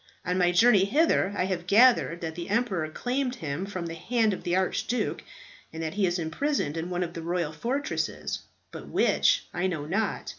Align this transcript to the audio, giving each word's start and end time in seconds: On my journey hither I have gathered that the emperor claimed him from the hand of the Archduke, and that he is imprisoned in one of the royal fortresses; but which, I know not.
On 0.25 0.35
my 0.39 0.51
journey 0.51 0.85
hither 0.85 1.31
I 1.37 1.45
have 1.45 1.67
gathered 1.67 2.21
that 2.21 2.33
the 2.33 2.49
emperor 2.49 2.89
claimed 2.89 3.35
him 3.35 3.67
from 3.67 3.85
the 3.85 3.93
hand 3.93 4.33
of 4.33 4.41
the 4.41 4.55
Archduke, 4.55 5.23
and 5.71 5.83
that 5.83 5.93
he 5.93 6.07
is 6.07 6.17
imprisoned 6.17 6.75
in 6.75 6.89
one 6.89 7.03
of 7.03 7.13
the 7.13 7.21
royal 7.21 7.51
fortresses; 7.53 8.39
but 8.71 8.87
which, 8.87 9.45
I 9.53 9.67
know 9.67 9.85
not. 9.85 10.29